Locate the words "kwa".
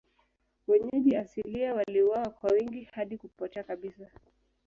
2.29-2.49